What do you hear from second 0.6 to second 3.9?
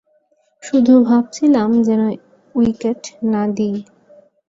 শুধু ভাবছিলাম, যেন উইকেট না দিই।